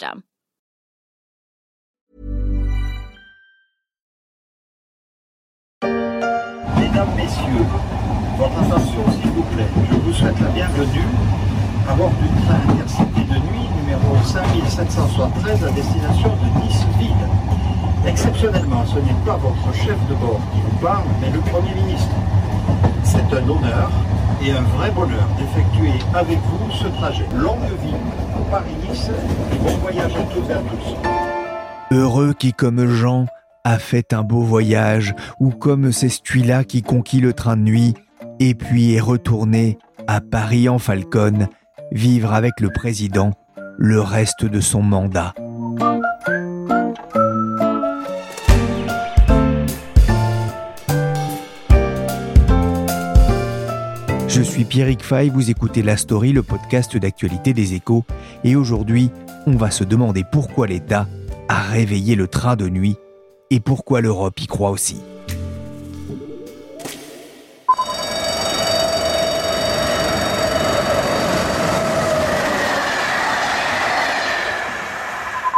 [0.00, 0.22] Mesdames,
[7.16, 7.66] Messieurs,
[8.38, 9.66] votre attention s'il vous plaît.
[9.90, 11.02] Je vous souhaite la bienvenue
[11.88, 17.28] à bord du train intercité de nuit numéro 5773 à destination de Nice-Ville.
[18.06, 22.14] Exceptionnellement, ce n'est pas votre chef de bord qui vous parle, mais le Premier ministre.
[23.02, 23.90] C'est un honneur
[24.44, 27.26] et un vrai bonheur d'effectuer avec vous ce trajet.
[27.34, 27.96] Longue vie
[31.90, 33.26] Heureux qui, comme Jean,
[33.64, 37.94] a fait un beau voyage, ou comme c'est celui-là qui conquit le train de nuit,
[38.40, 41.48] et puis est retourné à Paris en Falcon,
[41.92, 43.32] vivre avec le président
[43.78, 45.34] le reste de son mandat.
[54.58, 58.04] Suis Pierrick Fay, vous écoutez La Story, le podcast d'actualité des échos,
[58.42, 59.12] et aujourd'hui,
[59.46, 61.06] on va se demander pourquoi l'État
[61.48, 62.96] a réveillé le train de nuit
[63.50, 65.00] et pourquoi l'Europe y croit aussi.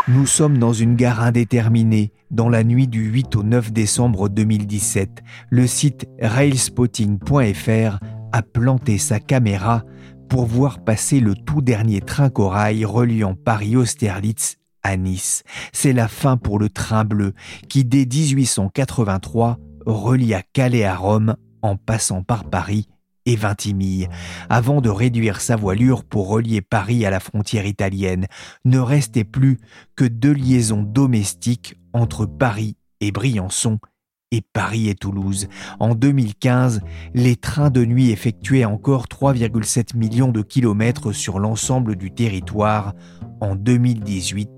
[0.08, 5.22] Nous sommes dans une gare indéterminée, dans la nuit du 8 au 9 décembre 2017.
[5.48, 7.98] Le site railspotting.fr
[8.32, 9.84] a planté sa caméra
[10.28, 15.42] pour voir passer le tout dernier train corail reliant Paris-Austerlitz à Nice.
[15.72, 17.34] C'est la fin pour le train bleu
[17.68, 22.88] qui, dès 1883, relia Calais à Rome en passant par Paris
[23.26, 24.08] et Vintimille,
[24.48, 28.26] avant de réduire sa voilure pour relier Paris à la frontière italienne.
[28.64, 29.58] Ne restait plus
[29.94, 33.78] que deux liaisons domestiques entre Paris et Briançon
[34.32, 35.48] et Paris et Toulouse.
[35.78, 36.80] En 2015,
[37.14, 42.94] les trains de nuit effectuaient encore 3,7 millions de kilomètres sur l'ensemble du territoire.
[43.40, 44.48] En 2018,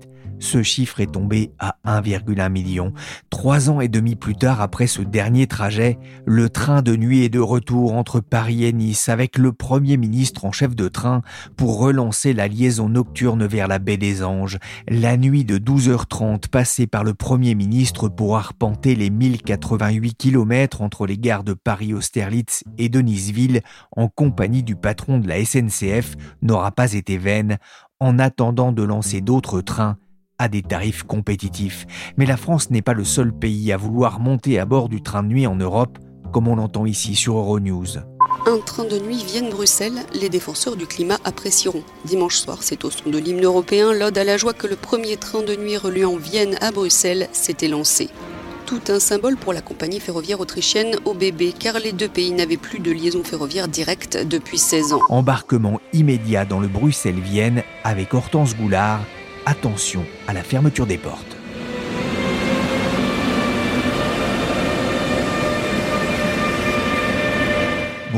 [0.43, 2.93] ce chiffre est tombé à 1,1 million.
[3.29, 7.29] Trois ans et demi plus tard, après ce dernier trajet, le train de nuit est
[7.29, 11.21] de retour entre Paris et Nice avec le Premier ministre en chef de train
[11.55, 14.59] pour relancer la liaison nocturne vers la baie des Anges.
[14.89, 21.07] La nuit de 12h30 passée par le Premier ministre pour arpenter les 1088 km entre
[21.07, 23.61] les gares de Paris-Austerlitz et de Niceville
[23.95, 27.57] en compagnie du patron de la SNCF n'aura pas été vaine
[28.01, 29.97] en attendant de lancer d'autres trains
[30.43, 31.85] à des tarifs compétitifs.
[32.17, 35.23] Mais la France n'est pas le seul pays à vouloir monter à bord du train
[35.23, 35.97] de nuit en Europe,
[36.33, 37.99] comme on l'entend ici sur Euronews.
[38.45, 41.83] Un train de nuit Vienne-Bruxelles, les défenseurs du climat apprécieront.
[42.03, 45.15] Dimanche soir, c'est au son de l'hymne européen, l'ode à la joie que le premier
[45.15, 48.09] train de nuit reliant Vienne à Bruxelles s'était lancé.
[48.65, 52.79] Tout un symbole pour la compagnie ferroviaire autrichienne OBB, car les deux pays n'avaient plus
[52.79, 55.01] de liaison ferroviaire directe depuis 16 ans.
[55.07, 58.99] Embarquement immédiat dans le Bruxelles-Vienne avec Hortense Goulard,
[59.45, 61.37] attention à la fermeture des portes.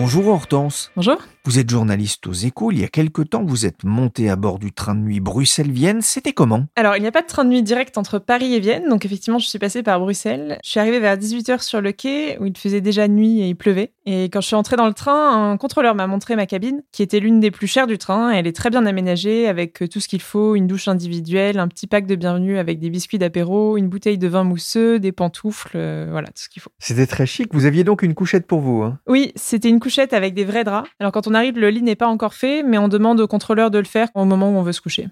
[0.05, 0.91] Bonjour Hortense.
[0.95, 1.17] Bonjour.
[1.45, 2.71] Vous êtes journaliste aux échos.
[2.71, 6.01] Il y a quelque temps, vous êtes monté à bord du train de nuit Bruxelles-Vienne.
[6.01, 6.65] C'était comment?
[6.75, 8.89] Alors, il n'y a pas de train de nuit direct entre Paris et Vienne.
[8.89, 10.59] Donc, effectivement, je suis passé par Bruxelles.
[10.63, 13.55] Je suis arrivé vers 18h sur le quai où il faisait déjà nuit et il
[13.55, 13.93] pleuvait.
[14.07, 17.03] Et quand je suis entrée dans le train, un contrôleur m'a montré ma cabine, qui
[17.03, 18.31] était l'une des plus chères du train.
[18.31, 21.85] Elle est très bien aménagée avec tout ce qu'il faut une douche individuelle, un petit
[21.87, 26.07] pack de bienvenue avec des biscuits d'apéro, une bouteille de vin mousseux, des pantoufles, euh,
[26.09, 26.71] voilà, tout ce qu'il faut.
[26.79, 27.53] C'était très chic.
[27.53, 28.99] Vous aviez donc une couchette pour vous hein?
[29.07, 30.89] Oui, c'était une couchette avec des vrais draps.
[30.99, 33.71] Alors, quand on arrive, le lit n'est pas encore fait, mais on demande au contrôleur
[33.71, 35.07] de le faire au moment où on veut se coucher.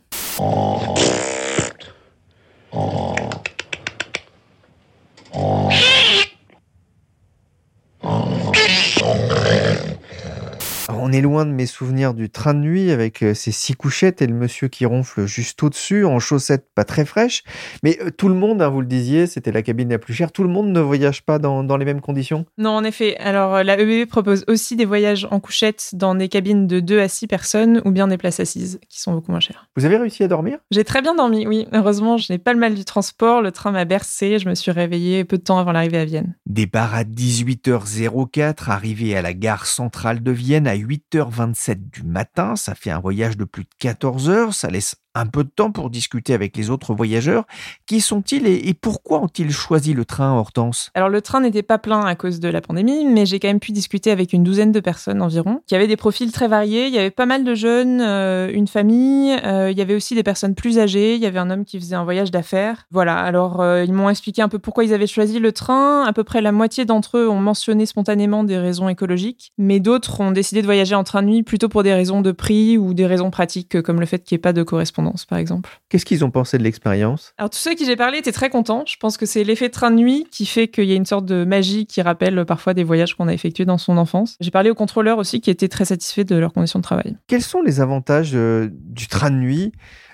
[11.05, 14.21] On est loin de mes souvenirs du train de nuit avec euh, ses six couchettes
[14.21, 17.43] et le monsieur qui ronfle juste au-dessus en chaussettes pas très fraîches.
[17.83, 20.31] Mais euh, tout le monde, hein, vous le disiez, c'était la cabine la plus chère.
[20.31, 22.45] Tout le monde ne voyage pas dans, dans les mêmes conditions?
[22.57, 23.17] Non, en effet.
[23.17, 27.01] Alors, euh, la EBB propose aussi des voyages en couchette dans des cabines de 2
[27.01, 29.67] à 6 personnes ou bien des places assises qui sont beaucoup moins chères.
[29.75, 30.59] Vous avez réussi à dormir?
[30.71, 31.67] J'ai très bien dormi, oui.
[31.73, 33.41] Heureusement, je n'ai pas le mal du transport.
[33.41, 34.39] Le train m'a bercé.
[34.39, 36.37] Je me suis réveillée peu de temps avant l'arrivée à Vienne.
[36.45, 42.55] Départ à 18h04, arrivée à la gare centrale de Vienne à 8h27 du matin.
[42.55, 44.53] Ça fait un voyage de plus de 14 heures.
[44.53, 47.45] Ça laisse un peu de temps pour discuter avec les autres voyageurs.
[47.85, 50.89] Qui sont-ils et, pourquoi ont-ils choisi le train, Hortense?
[50.95, 53.59] Alors le train n'était pas plein à cause de la pandémie, mais j'ai quand même
[53.59, 56.87] pu discuter avec une douzaine de personnes environ, qui avaient des profils très variés.
[56.87, 60.15] Il y avait pas mal de jeunes, euh, une famille, euh, il y avait aussi
[60.15, 62.87] des personnes plus âgées, il y avait un homme qui faisait un voyage d'affaires.
[62.91, 66.03] Voilà, alors euh, ils m'ont expliqué un peu pourquoi ils avaient choisi le train.
[66.03, 70.21] À peu près la moitié d'entre eux ont mentionné spontanément des raisons écologiques, mais d'autres
[70.21, 72.93] ont décidé de voyager en train de nuit plutôt pour des raisons de prix ou
[72.93, 75.69] des raisons pratiques comme le fait qu'il n'y ait pas de correspondance par exemple.
[75.89, 77.33] Qu'est-ce qu'ils ont pensé de l'expérience?
[77.37, 78.83] Alors, tous ceux qui j'ai parlé étaient très contents.
[78.87, 81.25] Je pense que c'est l'effet train de nuit qui fait qu'il y a une sorte
[81.25, 84.35] de magie qui rappelle parfois des voyages qu'on a effectués dans son enfance.
[84.39, 87.17] J'ai parlé aux contrôleurs aussi qui étaient très satisfaits de leurs conditions de travail.
[87.27, 89.71] Quels sont les avantages euh, du train de nuit?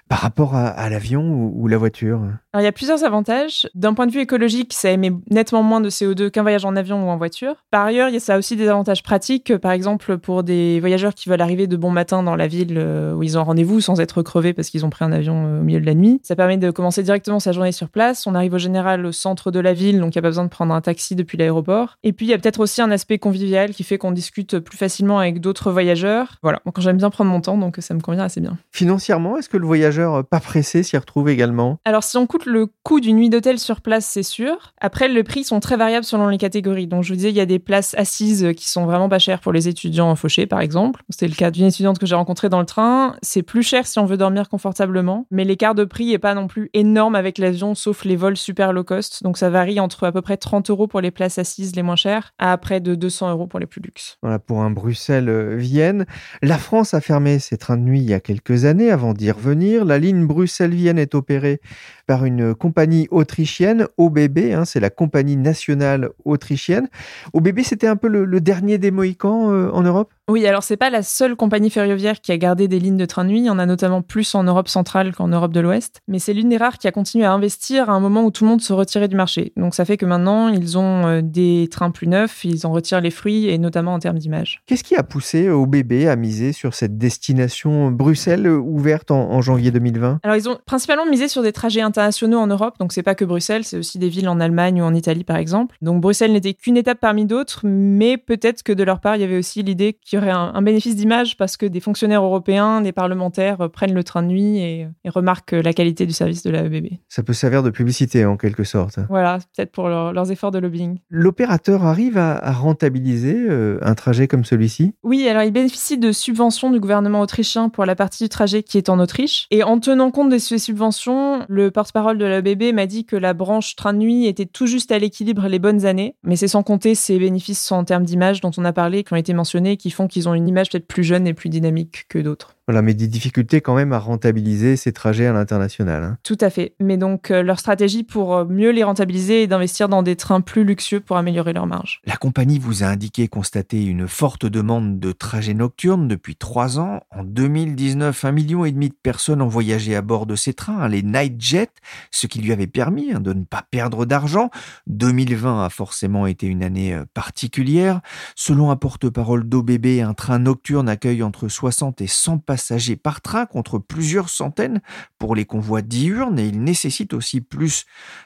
[0.10, 2.18] Par rapport à, l'avion ou, la voiture
[2.52, 3.70] Alors, il y a plusieurs avantages.
[3.76, 7.06] D'un point de vue écologique, ça émet nettement moins de CO2 qu'un voyage en avion
[7.06, 7.54] ou en voiture.
[7.70, 11.14] Par ailleurs, il y a ça aussi des avantages pratiques, par exemple pour des voyageurs
[11.14, 14.02] qui veulent arriver de bon matin dans la ville euh, où ils ont rendez-vous sans
[14.02, 16.20] être crevés parce qu'ils ont pris un avion euh, au milieu de la nuit.
[16.24, 18.26] Ça permet de commencer directement sa journée sur place.
[18.26, 20.46] On arrive au général au centre de la ville, donc il n'y a pas besoin
[20.46, 21.98] de prendre un taxi depuis l'aéroport.
[22.02, 24.78] Et puis, il y a peut-être aussi un aspect convivial qui fait qu'on discute plus
[24.78, 26.38] facilement avec d'autres voyageurs.
[26.42, 28.58] Voilà, donc j'aime bien prendre mon temps, donc ça me convient assez bien.
[28.72, 32.46] Financièrement, est-ce que le voyageur euh, pas pressé s'y retrouve également Alors, si on coûte
[32.46, 34.74] le coût d'une nuit d'hôtel sur place, c'est sûr.
[34.80, 36.88] Après, les prix sont très variables selon les catégories.
[36.88, 39.40] Donc, je vous disais, il y a des places assises qui sont vraiment pas chères
[39.40, 41.04] pour les étudiants fauchés, par exemple.
[41.10, 43.16] C'était le cas d'une étudiante que j'ai rencontrée dans le train.
[43.22, 46.48] C'est plus cher si on veut dormir confortablement, mais l'écart de prix est pas non
[46.48, 49.24] plus énorme avec l'avion, sauf les vols super low cost.
[49.24, 51.96] Donc, ça varie entre à peu près 30 euros pour les places assises les moins
[51.96, 54.18] chères à près de 200 euros pour les plus luxe.
[54.22, 56.06] Voilà, pour un Bruxelles-Vienne.
[56.42, 59.32] La France a fermé ses trains de nuit il y a quelques années avant d'y
[59.32, 59.86] revenir.
[59.90, 61.62] La ligne Bruxelles-Vienne est opérée
[62.10, 66.88] par une compagnie autrichienne, OBB, hein, c'est la compagnie nationale autrichienne.
[67.34, 70.12] OBB, c'était un peu le, dernier des Mohicans euh, en Europe?
[70.28, 73.26] Oui, alors c'est pas la seule compagnie ferroviaire qui a gardé des lignes de train
[73.26, 73.40] de nuit.
[73.40, 76.02] Il y en a notamment plus en Europe centrale qu'en Europe de l'Ouest.
[76.08, 78.44] Mais c'est l'une des rares qui a continué à investir à un moment où tout
[78.44, 79.54] le monde se retirait du marché.
[79.56, 83.02] Donc ça fait que maintenant, ils ont euh, des trains plus neufs, ils en retirent
[83.02, 84.64] les fruits, et notamment en termes d'image.
[84.66, 89.70] Qu'est-ce qui a poussé OBB à miser sur cette destination Bruxelles ouverte en, en janvier
[89.70, 93.04] 2020 Alors ils ont principalement misé sur des trajets internationaux internationaux en Europe, donc c'est
[93.04, 95.76] pas que Bruxelles, c'est aussi des villes en Allemagne ou en Italie par exemple.
[95.82, 99.26] Donc Bruxelles n'était qu'une étape parmi d'autres, mais peut-être que de leur part, il y
[99.26, 102.92] avait aussi l'idée qu'il y aurait un, bénéfice d'image parce que des fonctionnaires européens, des
[102.92, 106.64] parlementaires euh, prennent le train de nuit et, remarquent la qualité du service de la
[106.64, 106.88] EBB.
[107.10, 109.00] Ça peut servir de publicité en quelque sorte.
[109.10, 111.00] Voilà, peut-être pour leurs efforts de lobbying.
[111.10, 114.94] L'opérateur arrive à, rentabiliser euh, un trajet comme celui-ci?
[115.04, 118.78] Oui, alors il bénéficie de subventions du gouvernement autrichien pour la partie du trajet qui
[118.78, 119.48] est en Autriche.
[119.52, 123.06] Et en tenant compte de ces subventions, le porte parole de la BB m'a dit
[123.06, 126.36] que la branche train de nuit était tout juste à l'équilibre les bonnes années, mais
[126.36, 129.34] c'est sans compter ces bénéfices en termes d'image dont on a parlé, qui ont été
[129.34, 132.56] mentionnés, qui font qu'ils ont une image peut-être plus jeune et plus dynamique que d'autres.
[132.70, 136.04] Voilà, mais des difficultés quand même à rentabiliser ces trajets à l'international.
[136.04, 136.18] Hein.
[136.22, 136.76] Tout à fait.
[136.80, 140.40] Mais donc euh, leur stratégie pour euh, mieux les rentabiliser est d'investir dans des trains
[140.40, 142.00] plus luxueux pour améliorer leur marge.
[142.06, 147.00] La compagnie vous a indiqué constater une forte demande de trajets nocturnes depuis trois ans.
[147.10, 150.78] En 2019, un million et demi de personnes ont voyagé à bord de ces trains,
[150.80, 151.70] hein, les Nightjet,
[152.12, 154.52] ce qui lui avait permis hein, de ne pas perdre d'argent.
[154.86, 158.02] 2020 a forcément été une année euh, particulière.
[158.36, 163.22] Selon un porte-parole d'OBB, un train nocturne accueille entre 60 et 100 passagers passagers par
[163.22, 164.82] train contre plusieurs centaines
[165.18, 167.86] pour les convois diurnes et il nécessite aussi plus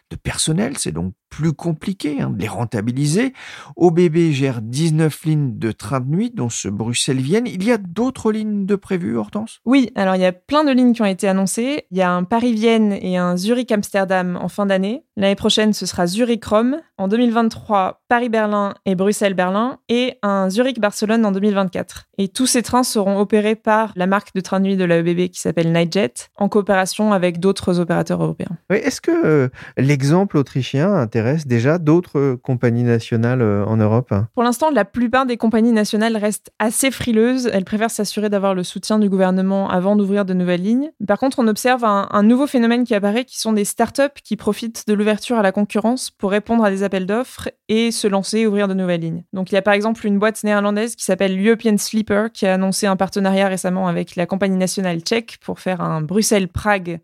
[0.09, 0.75] de personnel.
[0.79, 3.33] C'est donc plus compliqué hein, de les rentabiliser.
[3.75, 7.47] OBB gère 19 lignes de train de nuit, dont ce Bruxelles-Vienne.
[7.47, 9.59] Il y a d'autres lignes de prévues, Hortense?
[9.65, 11.85] Oui, alors il y a plein de lignes qui ont été annoncées.
[11.89, 15.05] Il y a un Paris-Vienne et un Zurich-Amsterdam en fin d'année.
[15.17, 16.77] L'année prochaine, ce sera Zurich-Rome.
[16.99, 19.79] En 2023, Paris-Berlin et Bruxelles-Berlin.
[19.89, 22.09] Et un Zurich-Barcelone en 2024.
[22.19, 24.97] Et tous ces trains seront opérés par la marque de train de nuit de la
[24.97, 28.55] EBB qui s'appelle Nightjet, en coopération avec d'autres opérateurs européens.
[28.69, 34.13] Est-ce que euh, l'exemple autrichien intéresse déjà d'autres compagnies nationales en Europe?
[34.33, 37.49] Pour l'instant, la plupart des compagnies nationales restent assez frileuses.
[37.51, 40.91] Elles préfèrent s'assurer d'avoir le soutien du gouvernement avant d'ouvrir de nouvelles lignes.
[41.07, 44.35] Par contre, on observe un, un nouveau phénomène qui apparaît, qui sont des startups qui
[44.35, 48.39] profitent de l'ouverture à la concurrence pour répondre à des appels d'offres et se lancer
[48.39, 49.23] et ouvrir de nouvelles lignes.
[49.33, 52.53] Donc il y a par exemple une boîte néerlandaise qui s'appelle European Sleeper qui a
[52.53, 56.99] annoncé un partenariat récemment avec la compagnie nationale tchèque pour faire un Bruxelles-Prague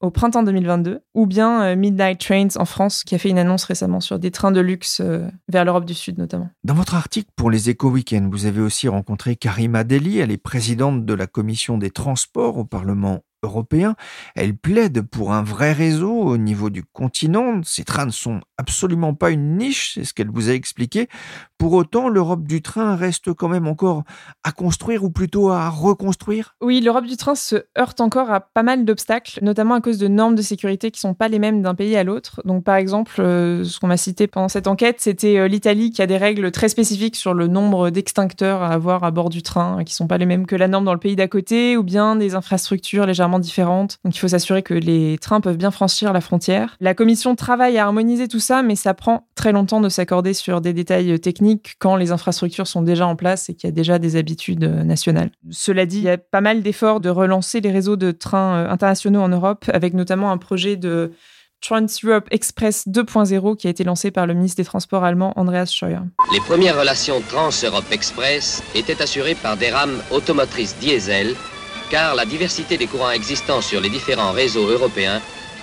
[0.00, 3.64] au printemps 2022, ou bien euh, Midnight Trains en France, qui a fait une annonce
[3.64, 6.48] récemment sur des trains de luxe euh, vers l'Europe du Sud notamment.
[6.64, 10.38] Dans votre article pour les Éco Weekends, vous avez aussi rencontré Karima Deli, elle est
[10.38, 13.94] présidente de la commission des transports au Parlement européen.
[14.34, 17.60] Elle plaide pour un vrai réseau au niveau du continent.
[17.62, 21.08] Ces trains ne sont absolument pas une niche, c'est ce qu'elle vous a expliqué.
[21.58, 24.04] Pour autant, l'Europe du train reste quand même encore
[24.44, 28.62] à construire ou plutôt à reconstruire Oui, l'Europe du train se heurte encore à pas
[28.62, 31.74] mal d'obstacles, notamment à cause de normes de sécurité qui sont pas les mêmes d'un
[31.74, 32.40] pays à l'autre.
[32.44, 36.02] Donc par exemple, euh, ce qu'on m'a cité pendant cette enquête, c'était euh, l'Italie qui
[36.02, 39.84] a des règles très spécifiques sur le nombre d'extincteurs à avoir à bord du train,
[39.84, 42.16] qui sont pas les mêmes que la norme dans le pays d'à côté, ou bien
[42.16, 43.98] des infrastructures légèrement différentes.
[44.04, 46.76] Donc il faut s'assurer que les trains peuvent bien franchir la frontière.
[46.80, 50.60] La commission travaille à harmoniser tout ça, mais ça prend très longtemps de s'accorder sur
[50.60, 53.98] des détails techniques quand les infrastructures sont déjà en place et qu'il y a déjà
[53.98, 55.30] des habitudes euh, nationales.
[55.50, 58.70] Cela dit, il y a pas mal d'efforts de relancer les réseaux de trains euh,
[58.70, 61.12] internationaux en Europe, avec notamment un projet de
[61.60, 65.98] Trans-Europe Express 2.0 qui a été lancé par le ministre des Transports allemand Andreas Scheuer.
[66.32, 71.34] Les premières relations Trans-Europe Express étaient assurées par des rames automotrices diesel,
[71.90, 75.20] car la diversité des courants existants sur les différents réseaux européens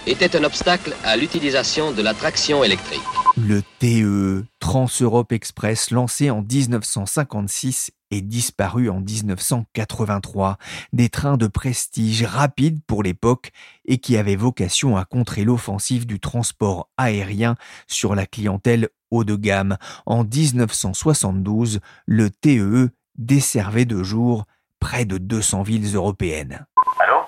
[0.08, 3.01] était un obstacle à l'utilisation de la traction électrique.
[3.38, 10.58] Le TE, Trans-Europe Express, lancé en 1956 et disparu en 1983,
[10.94, 13.51] des trains de prestige rapides pour l'époque
[13.86, 17.55] et qui avaient vocation à contrer l'offensive du transport aérien
[17.88, 19.77] sur la clientèle haut de gamme.
[20.05, 24.46] En 1972, le TE desservait de jour
[24.86, 26.63] près de 200 villes européennes.
[27.00, 27.22] Allô?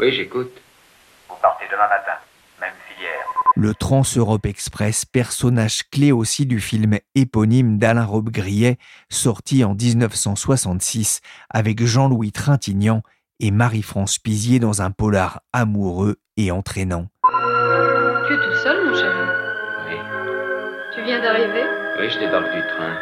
[0.00, 0.50] Oui, j'écoute.
[1.28, 2.18] Vous partez demain matin,
[2.60, 3.24] même filière.
[3.54, 8.78] Le Trans-Europe Express, personnage clé aussi du film éponyme d'Alain Robbe-Grillet,
[9.10, 13.02] sorti en 1966 avec Jean-Louis Trintignant
[13.38, 17.06] et Marie-France Pizier dans un polar amoureux et entraînant.
[18.26, 19.28] Tu es tout seul, mon chéri
[19.86, 19.96] Oui.
[20.96, 21.62] Tu viens d'arriver?
[22.00, 22.98] Oui, je débarque du train.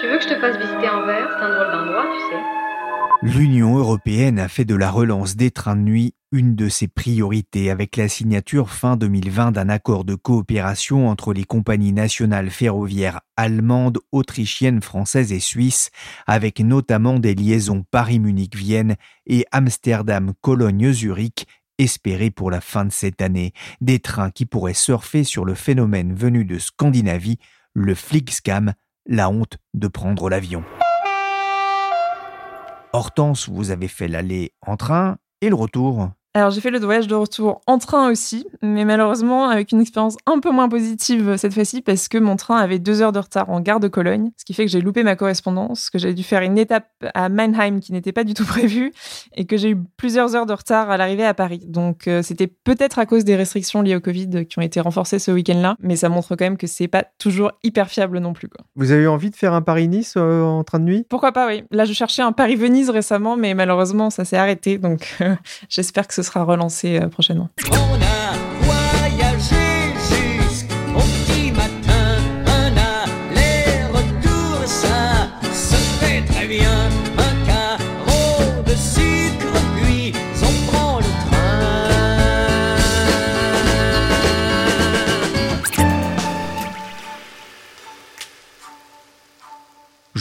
[0.00, 1.28] Tu veux que je te fasse visiter Anvers?
[1.38, 2.65] C'est un drôle d'endroit, tu sais.
[3.22, 7.70] L'Union européenne a fait de la relance des trains de nuit une de ses priorités
[7.70, 13.98] avec la signature fin 2020 d'un accord de coopération entre les compagnies nationales ferroviaires allemandes,
[14.12, 15.90] autrichiennes, françaises et suisses,
[16.26, 18.96] avec notamment des liaisons Paris-Munich-Vienne
[19.26, 21.46] et Amsterdam-Cologne-Zurich
[21.78, 26.14] espérées pour la fin de cette année, des trains qui pourraient surfer sur le phénomène
[26.14, 27.38] venu de Scandinavie,
[27.72, 28.74] le Flixcam,
[29.06, 30.64] la honte de prendre l'avion.
[32.96, 37.08] Hortense, vous avez fait l'aller en train et le retour alors j'ai fait le voyage
[37.08, 41.54] de retour en train aussi, mais malheureusement avec une expérience un peu moins positive cette
[41.54, 44.44] fois-ci parce que mon train avait deux heures de retard en gare de Cologne, ce
[44.44, 47.80] qui fait que j'ai loupé ma correspondance, que j'ai dû faire une étape à Mannheim
[47.80, 48.92] qui n'était pas du tout prévue
[49.34, 51.62] et que j'ai eu plusieurs heures de retard à l'arrivée à Paris.
[51.66, 55.18] Donc euh, c'était peut-être à cause des restrictions liées au Covid qui ont été renforcées
[55.18, 58.50] ce week-end-là, mais ça montre quand même que c'est pas toujours hyper fiable non plus.
[58.50, 58.62] Quoi.
[58.74, 61.06] Vous avez eu envie de faire un Paris-Nice euh, en train de nuit?
[61.08, 61.64] Pourquoi pas, oui.
[61.70, 65.34] Là je cherchais un Paris-Venise récemment, mais malheureusement ça s'est arrêté, donc euh,
[65.70, 67.48] j'espère que ce sera relancé euh, prochainement.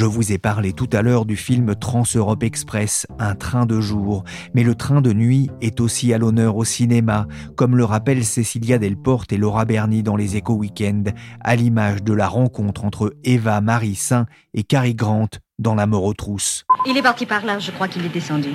[0.06, 4.24] Je vous ai parlé tout à l'heure du film Trans-Europe Express, un train de jour,
[4.54, 8.78] mais le train de nuit est aussi à l'honneur au cinéma, comme le rappellent Cécilia
[8.78, 11.06] Delporte et Laura Berny dans les Éco Weekends,
[11.42, 16.04] à l'image de la rencontre entre Eva Marie Saint et Cary Grant dans La mort
[16.04, 16.66] aux trousses.
[16.86, 18.52] Il est parti par là, je crois qu'il est descendu.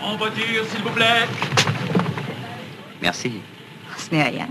[0.00, 1.26] En voiture, s'il vous plaît.
[3.02, 3.32] Merci.
[3.96, 4.46] Ce n'est rien.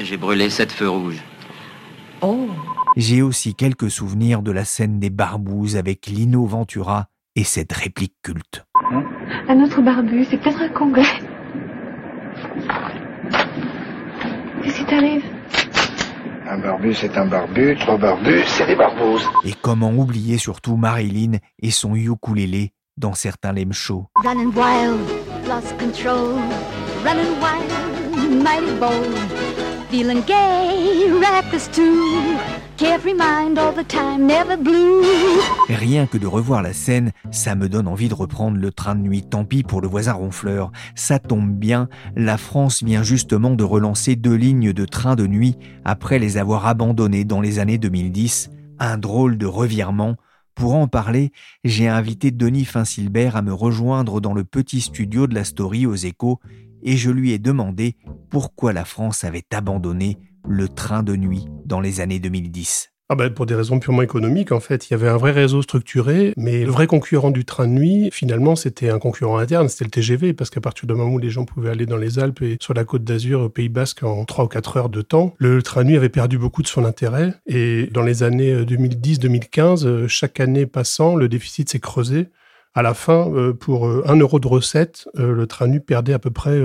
[0.00, 1.22] J'ai brûlé sept feux rouges.
[2.22, 2.48] Oh,
[2.98, 8.16] J'ai aussi quelques souvenirs de la scène des barbouzes avec Lino Ventura et cette réplique
[8.24, 8.66] culte.
[9.48, 11.04] Un autre barbu, c'est peut-être un congrès.
[14.64, 15.22] Qu'est-ce qui t'arrive?
[16.48, 17.76] Un barbu, c'est un barbu.
[17.78, 19.28] Trois barbus, c'est des barbouzes.
[19.44, 24.08] Et comment oublier surtout Marilyn et son ukulélé dans certains lem shows.
[24.24, 24.98] running wild,
[25.46, 26.34] lost control,
[27.04, 29.16] running wild, mighty bold.
[29.88, 32.57] Feeling gay, reckless too.
[35.68, 39.00] Rien que de revoir la scène, ça me donne envie de reprendre le train de
[39.00, 39.22] nuit.
[39.22, 40.70] Tant pis pour le voisin ronfleur.
[40.94, 45.56] Ça tombe bien, la France vient justement de relancer deux lignes de train de nuit
[45.84, 48.50] après les avoir abandonnées dans les années 2010.
[48.78, 50.14] Un drôle de revirement.
[50.54, 51.32] Pour en parler,
[51.64, 55.96] j'ai invité Denis Finsilbert à me rejoindre dans le petit studio de la story aux
[55.96, 56.38] échos
[56.82, 57.96] et je lui ai demandé
[58.30, 60.16] pourquoi la France avait abandonné
[60.48, 62.90] le train de nuit dans les années 2010.
[63.10, 65.62] Ah ben, pour des raisons purement économiques, en fait, il y avait un vrai réseau
[65.62, 69.84] structuré, mais le vrai concurrent du train de nuit, finalement, c'était un concurrent interne, c'était
[69.84, 72.42] le TGV, parce qu'à partir du moment où les gens pouvaient aller dans les Alpes
[72.42, 75.34] et sur la côte d'Azur, au Pays Basque, en 3 ou 4 heures de temps,
[75.38, 77.32] le train de nuit avait perdu beaucoup de son intérêt.
[77.46, 82.28] Et dans les années 2010-2015, chaque année passant, le déficit s'est creusé.
[82.74, 86.12] À la fin, euh, pour 1 euro de recette, euh, le train de nuit perdait
[86.12, 86.60] à peu près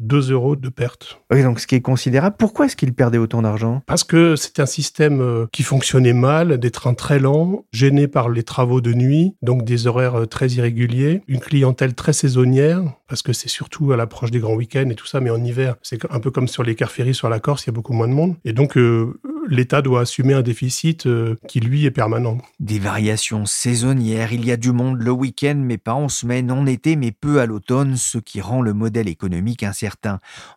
[0.00, 1.20] 2 euros de perte.
[1.30, 2.36] Oui, donc ce qui est considérable.
[2.38, 3.82] Pourquoi est-ce qu'il perdait autant d'argent?
[3.86, 8.28] Parce que c'est un système euh, qui fonctionnait mal, des trains très lents, gênés par
[8.28, 13.22] les travaux de nuit, donc des horaires euh, très irréguliers, une clientèle très saisonnière, parce
[13.22, 16.00] que c'est surtout à l'approche des grands week-ends et tout ça, mais en hiver, c'est
[16.10, 18.08] un peu comme sur les cars ferries sur la Corse, il y a beaucoup moins
[18.08, 18.36] de monde.
[18.44, 21.08] Et donc, euh, l'État doit assumer un déficit
[21.48, 22.38] qui, lui, est permanent.
[22.60, 26.66] Des variations saisonnières, il y a du monde le week-end, mais pas en semaine, en
[26.66, 29.89] été, mais peu à l'automne, ce qui rend le modèle économique incertain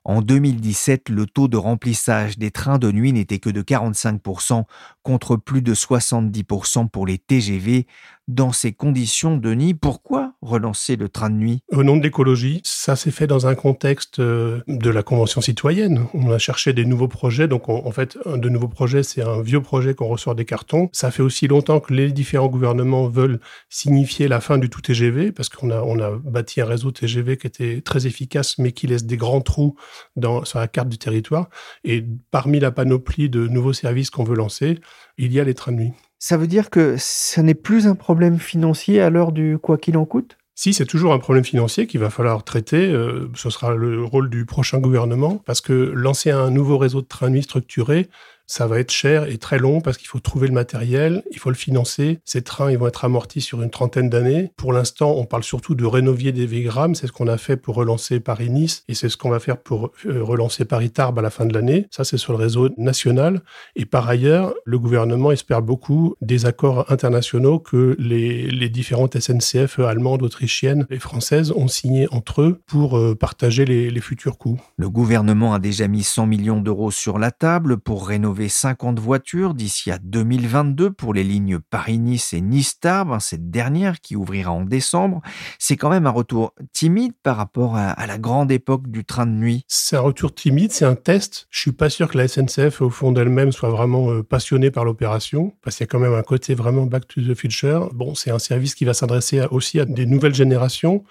[0.03, 4.65] en 2017, le taux de remplissage des trains de nuit n'était que de 45%
[5.03, 7.87] contre plus de 70% pour les TGV.
[8.27, 12.95] Dans ces conditions, Denis, pourquoi relancer le train de nuit Au nom de l'écologie, ça
[12.95, 16.05] s'est fait dans un contexte euh, de la Convention citoyenne.
[16.13, 17.47] On a cherché des nouveaux projets.
[17.47, 20.89] Donc, en fait, un de nouveaux projets, c'est un vieux projet qu'on ressort des cartons.
[20.91, 25.31] Ça fait aussi longtemps que les différents gouvernements veulent signifier la fin du tout TGV,
[25.31, 28.87] parce qu'on a, on a bâti un réseau TGV qui était très efficace, mais qui
[28.87, 29.75] laisse des grands trous
[30.15, 31.49] dans, sur la carte du territoire.
[31.83, 34.79] Et parmi la panoplie de nouveaux services qu'on veut lancer,
[35.17, 35.93] il y a les trains de nuit.
[36.25, 39.97] Ça veut dire que ce n'est plus un problème financier à l'heure du quoi qu'il
[39.97, 40.37] en coûte?
[40.55, 42.93] Si, c'est toujours un problème financier qu'il va falloir traiter.
[42.93, 47.07] Euh, ce sera le rôle du prochain gouvernement, parce que lancer un nouveau réseau de
[47.07, 48.07] trains de nuit structuré,
[48.53, 51.49] ça va être cher et très long parce qu'il faut trouver le matériel, il faut
[51.49, 52.19] le financer.
[52.23, 54.51] Ces trains, ils vont être amortis sur une trentaine d'années.
[54.57, 56.93] Pour l'instant, on parle surtout de rénover des Végram.
[56.93, 59.91] C'est ce qu'on a fait pour relancer Paris-Nice et c'est ce qu'on va faire pour
[60.05, 61.87] euh, relancer Paris-Tarbes à la fin de l'année.
[61.89, 63.41] Ça, c'est sur le réseau national.
[63.75, 70.21] Et par ailleurs, le gouvernement espère beaucoup des accords internationaux que les, différentes SNCF allemandes,
[70.21, 74.59] autrichiennes et françaises ont signés entre eux pour euh, partager les futurs coûts.
[74.77, 79.53] Le gouvernement a déjà mis 100 millions d'euros sur la table pour rénover 50 voitures
[79.53, 84.63] d'ici à 2022 pour les lignes Paris-Nice et Nice-Tarbes, hein, cette dernière qui ouvrira en
[84.63, 85.21] décembre.
[85.59, 89.31] C'est quand même un retour timide par rapport à, la grande époque du train de
[89.31, 89.63] nuit.
[89.67, 91.47] C'est un retour timide, c'est un test.
[91.49, 94.85] Je suis pas sûr que la SNCF, au fond d'elle-même, soit vraiment euh, passionnée par
[94.85, 97.93] l'opération, parce qu'il y a quand même un côté vraiment back to the future.
[97.93, 101.03] Bon, c'est un service qui va s'adresser aussi à des nouvelles générations,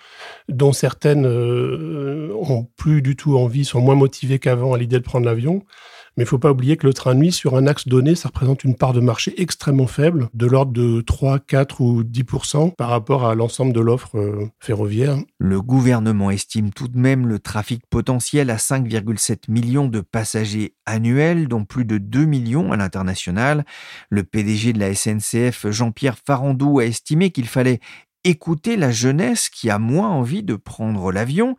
[0.48, 5.04] dont certaines euh, ont plus du tout envie, sont moins motivées qu'avant à l'idée de
[5.04, 5.62] prendre l'avion.
[6.16, 8.14] Mais il ne faut pas oublier que le train de nuit, sur un axe donné,
[8.14, 12.75] ça représente une part de marché extrêmement faible, de l'ordre de 3, 4 ou 10%
[12.75, 15.16] par rapport à l'ensemble de l'offre euh, ferroviaire.
[15.38, 21.48] Le gouvernement estime tout de même le trafic potentiel à 5,7 millions de passagers annuels,
[21.48, 23.64] dont plus de 2 millions à l'international.
[24.11, 27.81] Le PDG de la SNCF, Jean-Pierre Farandou, a estimé qu'il fallait
[28.24, 31.56] écouter la jeunesse qui a moins envie de prendre l'avion.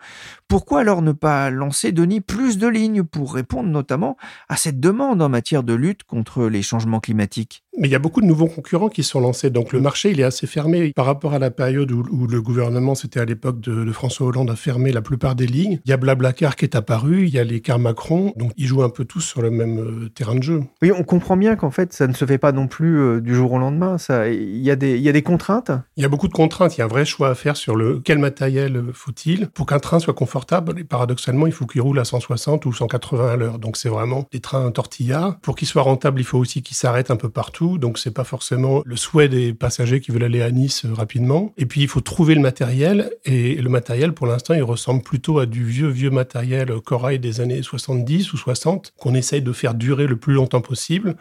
[0.47, 4.17] Pourquoi alors ne pas lancer, Denis, plus de lignes pour répondre notamment
[4.49, 7.63] à cette demande en matière de lutte contre les changements climatiques?
[7.77, 9.49] Mais il y a beaucoup de nouveaux concurrents qui sont lancés.
[9.49, 12.95] Donc le marché, il est assez fermé par rapport à la période où, le gouvernement,
[12.95, 15.79] c'était à l'époque de, François Hollande, a fermé la plupart des lignes.
[15.85, 18.33] Il y a Blablacar qui est apparu, il y a les cars Macron.
[18.35, 20.63] Donc ils jouent un peu tous sur le même euh, terrain de jeu.
[20.81, 23.33] Oui, on comprend bien qu'en fait, ça ne se fait pas non plus euh, du
[23.33, 23.97] jour au lendemain.
[23.97, 25.71] Ça, il y a des, il y a des contraintes.
[25.97, 26.77] Il y a beaucoup de contraintes.
[26.77, 29.65] Il y a un vrai choix à faire sur le quel matériel euh, faut-il pour
[29.65, 30.79] qu'un train soit confortable.
[30.79, 33.59] Et paradoxalement, il faut qu'il roule à 160 ou 180 à l'heure.
[33.59, 35.39] Donc c'est vraiment des trains tortillards.
[35.39, 38.23] Pour qu'il soit rentable, il faut aussi qu'il s'arrête un peu partout donc c'est pas
[38.23, 41.53] forcément le souhait des passagers qui veulent aller à Nice euh, rapidement.
[41.57, 45.39] Et puis il faut trouver le matériel, et le matériel pour l'instant il ressemble plutôt
[45.39, 49.73] à du vieux vieux matériel corail des années 70 ou 60 qu'on essaye de faire
[49.73, 51.15] durer le plus longtemps possible.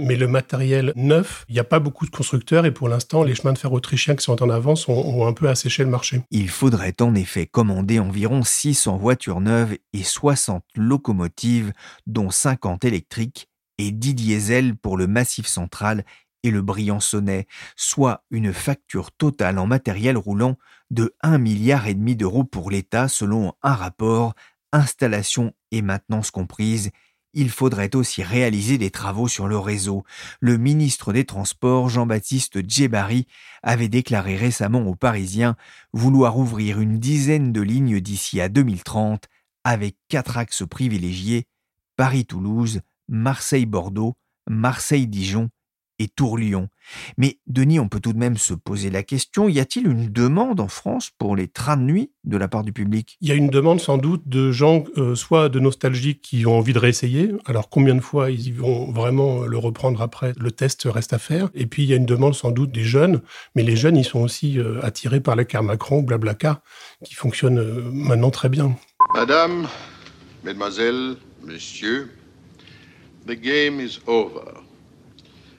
[0.00, 3.34] Mais le matériel neuf, il n'y a pas beaucoup de constructeurs et pour l'instant, les
[3.34, 6.22] chemins de fer autrichiens qui sont en avance ont, un peu asséché le marché.
[6.30, 11.72] Il faudrait en effet commander environ 600 voitures neuves et 60 locomotives,
[12.06, 16.04] dont 50 électriques, et 10 diesel pour le Massif central
[16.42, 20.56] et le Briançonnais, soit une facture totale en matériel roulant
[20.90, 24.34] de 1 milliard et demi d'euros pour l'État selon un rapport
[24.72, 26.90] installation et maintenance comprise
[27.34, 30.04] il faudrait aussi réaliser des travaux sur le réseau.
[30.40, 33.26] Le ministre des Transports, Jean-Baptiste Djebari,
[33.62, 35.56] avait déclaré récemment aux Parisiens
[35.92, 39.28] vouloir ouvrir une dizaine de lignes d'ici à 2030
[39.64, 41.46] avec quatre axes privilégiés
[41.96, 44.14] Paris-Toulouse, Marseille-Bordeaux,
[44.48, 45.50] Marseille-Dijon
[45.98, 46.68] et Tour-Lyon.
[47.16, 50.60] Mais Denis, on peut tout de même se poser la question, y a-t-il une demande
[50.60, 53.16] en France pour les trains de nuit de la part du public?
[53.20, 56.56] Il y a une demande sans doute de gens, euh, soit de nostalgiques qui ont
[56.56, 57.32] envie de réessayer.
[57.46, 60.34] Alors combien de fois ils vont vraiment le reprendre après?
[60.38, 61.50] Le test reste à faire.
[61.54, 63.20] Et puis il y a une demande sans doute des jeunes,
[63.56, 66.60] mais les jeunes, ils sont aussi euh, attirés par la car Macron, Blablacar,
[67.04, 68.76] qui fonctionne euh, maintenant très bien.
[69.14, 69.66] Madame,
[70.44, 72.10] mesdemoiselles, messieurs,
[73.28, 74.58] the game is over.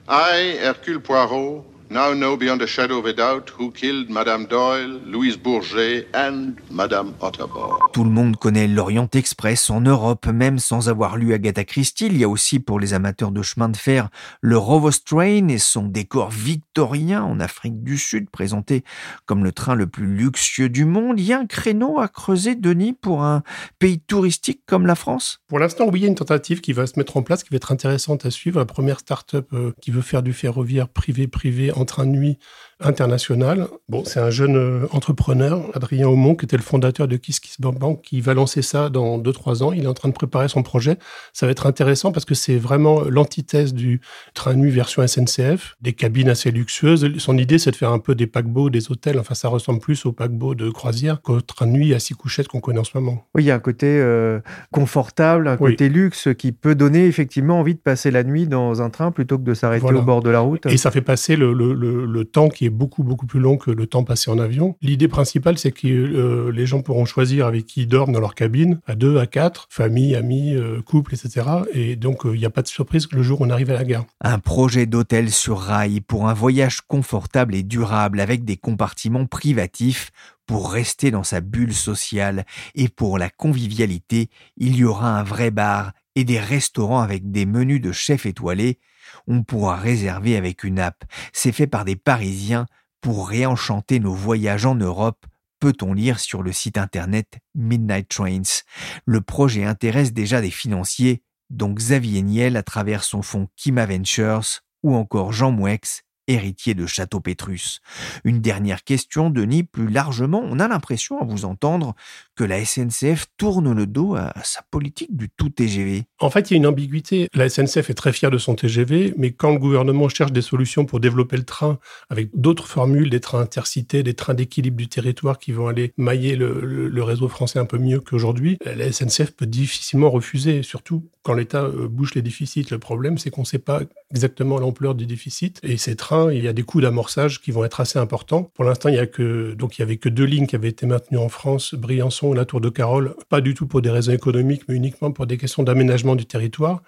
[0.08, 5.00] I, Hercule Poirot, now know beyond a shadow of a doubt who killed Madame Doyle,
[5.04, 7.78] Louise Bourget and Madame Otterborn.
[7.92, 12.06] Tout le monde connaît l'Orient Express en Europe, même sans avoir lu Agatha Christie.
[12.06, 14.08] Il y a aussi pour les amateurs de chemin de fer
[14.40, 18.84] le Rovos Train et son décor victorien en Afrique du Sud, présenté
[19.26, 21.18] comme le train le plus luxueux du monde.
[21.18, 23.42] Il y a un créneau à creuser, Denis, pour un
[23.78, 25.40] pays touristique comme la France?
[25.48, 27.50] Pour l'instant, oui, il y a une tentative qui va se mettre en place, qui
[27.50, 28.60] va être intéressante à suivre.
[28.60, 32.38] La première start-up euh, qui veut faire du ferroviaire privé-privé en train de nuit
[32.80, 33.68] international.
[33.88, 37.60] Bon, c'est un jeune euh, entrepreneur, Adrien Aumont, qui était le fondateur de Kiss Kiss
[37.60, 39.72] Bank, qui va lancer ça dans 2-3 ans.
[39.72, 40.96] Il est en train de préparer son projet.
[41.32, 44.00] Ça va être intéressant parce que c'est vraiment l'antithèse du
[44.34, 47.18] train de nuit version SNCF, des cabines assez luxueuses.
[47.18, 49.18] Son idée, c'est de faire un peu des paquebots, des hôtels.
[49.18, 52.48] Enfin, ça ressemble plus aux paquebots de croisière qu'au train de nuit à six couchettes
[52.48, 53.26] qu'on connaît en ce moment.
[53.34, 54.40] Oui, il y a un côté euh,
[54.72, 58.90] confortable, un côté luxe qui peut donner effectivement envie de passer la nuit dans un
[58.90, 60.66] train plutôt que de s'arrêter au bord de la route.
[60.66, 63.70] Et ça fait passer le, le, le, temps qui est beaucoup, beaucoup plus long que
[63.70, 64.76] le temps passé en avion.
[64.82, 68.34] L'idée principale, c'est que euh, les gens pourront choisir avec qui ils dorment dans leur
[68.34, 71.46] cabine, à deux, à quatre, famille, amis, euh, couple, etc.
[71.72, 73.74] Et donc, il n'y a pas de surprise que le jour où on arrive à
[73.74, 74.04] la gare.
[74.20, 80.10] Un projet d'hôtel sur rail pour un voyage confortable et durable avec des compartiments privatifs
[80.46, 85.50] pour rester dans sa bulle sociale et pour la convivialité, il y aura un vrai
[85.50, 88.78] bar et des restaurants avec des menus de chefs étoilés.
[89.26, 91.04] On pourra réserver avec une app.
[91.32, 92.66] C'est fait par des Parisiens
[93.00, 95.26] pour réenchanter nos voyages en Europe,
[95.58, 98.62] peut-on lire sur le site internet Midnight Trains?
[99.04, 104.60] Le projet intéresse déjà des financiers, dont Xavier Niel à travers son fonds Kima Ventures
[104.82, 107.80] ou encore Jean Mouex héritier de Château Pétrus.
[108.24, 111.94] Une dernière question, Denis, plus largement, on a l'impression à vous entendre
[112.36, 116.04] que la SNCF tourne le dos à sa politique du tout TGV.
[116.18, 117.28] En fait, il y a une ambiguïté.
[117.34, 120.84] La SNCF est très fière de son TGV, mais quand le gouvernement cherche des solutions
[120.84, 125.38] pour développer le train avec d'autres formules, des trains intercités, des trains d'équilibre du territoire
[125.38, 129.32] qui vont aller mailler le, le, le réseau français un peu mieux qu'aujourd'hui, la SNCF
[129.32, 132.66] peut difficilement refuser, surtout quand l'État euh, bouche les déficits.
[132.70, 133.80] Le problème, c'est qu'on ne sait pas
[134.10, 135.60] exactement l'ampleur du déficit.
[135.62, 138.44] Et ces trains, il y a des coûts d'amorçage qui vont être assez importants.
[138.54, 142.32] Pour l'instant, il y avait que deux lignes qui avaient été maintenues en France, Briançon
[142.32, 145.26] et la Tour de Carole, pas du tout pour des raisons économiques, mais uniquement pour
[145.26, 146.82] des questions d'aménagement du territoire.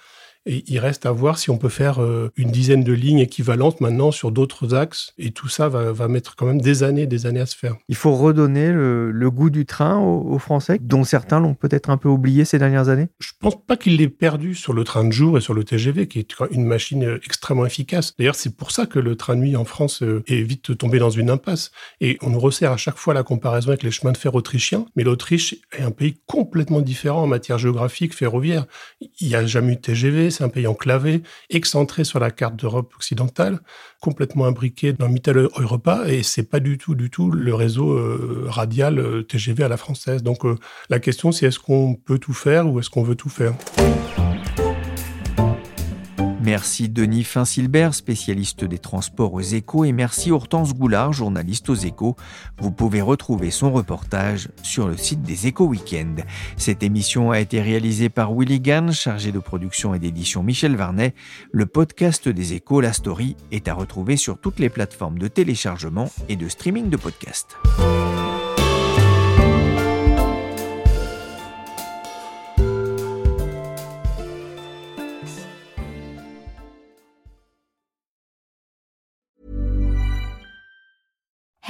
[0.46, 3.80] Et il reste à voir si on peut faire euh, une dizaine de lignes équivalentes
[3.80, 5.12] maintenant sur d'autres axes.
[5.18, 7.76] Et tout ça va, va, mettre quand même des années, des années à se faire.
[7.88, 11.90] Il faut redonner le, le goût du train aux, aux Français, dont certains l'ont peut-être
[11.90, 13.08] un peu oublié ces dernières années?
[13.20, 16.08] Je pense pas qu'il l'ait perdu sur le train de jour et sur le TGV,
[16.08, 18.14] qui est une machine euh, extrêmement efficace.
[18.18, 20.98] D'ailleurs, c'est pour ça que le train de nuit en France euh, est vite tombé
[20.98, 21.70] dans une impasse.
[22.00, 24.86] Et on nous resserre à chaque fois la comparaison avec les chemins de fer autrichiens.
[24.96, 28.66] Mais l'Autriche est un pays complètement différent en matière géographique, ferroviaire.
[29.20, 32.56] Il n'y a jamais eu de TGV, c'est un pays enclavé, excentré sur la carte
[32.56, 33.60] d'Europe occidentale,
[34.00, 38.98] complètement imbriqué dans Mitteleuropa, et c'est pas du tout, du tout le réseau euh, radial
[38.98, 40.24] euh, TGV à la française.
[40.24, 40.56] Donc euh,
[40.90, 43.54] la question, c'est est-ce qu'on peut tout faire ou est-ce qu'on veut tout faire?
[46.42, 52.16] Merci Denis Finsilbert, spécialiste des transports aux échos, et merci Hortense Goulard, journaliste aux échos.
[52.58, 56.16] Vous pouvez retrouver son reportage sur le site des échos Week-end.
[56.56, 61.14] Cette émission a été réalisée par Willy Gann, chargé de production et d'édition Michel Varnet.
[61.52, 66.10] Le podcast des échos, La Story, est à retrouver sur toutes les plateformes de téléchargement
[66.28, 67.56] et de streaming de podcasts.